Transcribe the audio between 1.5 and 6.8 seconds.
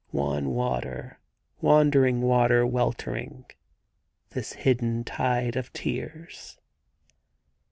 wandering water weltering. This hidden tide of tears.'